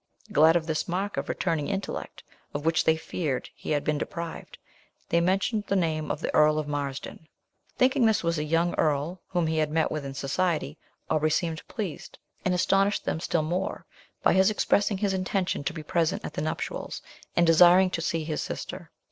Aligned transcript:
Glad 0.31 0.55
of 0.55 0.65
this 0.65 0.87
mark 0.87 1.15
of 1.15 1.29
returning 1.29 1.67
intellect, 1.67 2.23
of 2.55 2.65
which 2.65 2.85
they 2.85 2.97
feared 2.97 3.51
he 3.53 3.69
had 3.69 3.83
been 3.83 3.99
deprived, 3.99 4.57
they 5.09 5.21
mentioned 5.21 5.65
the 5.67 5.75
name 5.75 6.09
of 6.09 6.21
the 6.21 6.33
Earl 6.33 6.57
of 6.57 6.67
Marsden. 6.67 7.27
Thinking 7.77 8.07
this 8.07 8.23
was 8.23 8.39
a 8.39 8.43
young 8.43 8.73
Earl 8.79 9.21
whom 9.27 9.45
he 9.45 9.59
had 9.59 9.69
met 9.69 9.91
with 9.91 10.03
in 10.03 10.15
society, 10.15 10.79
Aubrey 11.11 11.29
seemed 11.29 11.67
pleased, 11.67 12.17
and 12.43 12.55
astonished 12.55 13.05
them 13.05 13.19
still 13.19 13.43
more 13.43 13.85
by 14.23 14.33
his 14.33 14.49
expressing 14.49 14.97
his 14.97 15.13
intention 15.13 15.63
to 15.65 15.71
be 15.71 15.83
present 15.83 16.25
at 16.25 16.33
the 16.33 16.41
nuptials, 16.41 17.03
and 17.35 17.45
desiring 17.45 17.91
to 17.91 18.01
see 18.01 18.23
his 18.23 18.41
sister. 18.41 18.89